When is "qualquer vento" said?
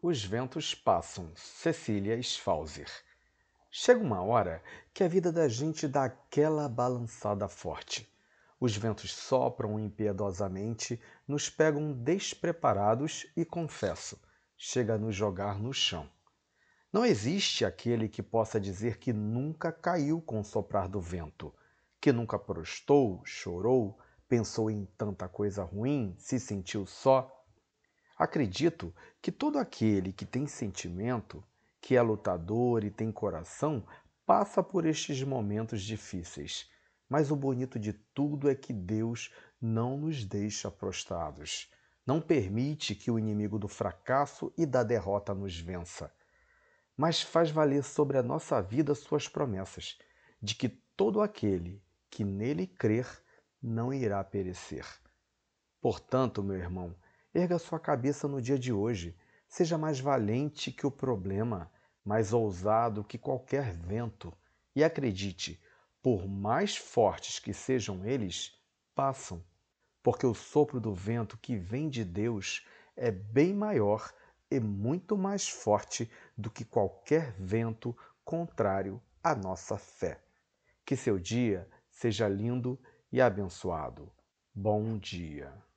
63.16-64.36, 76.64-77.96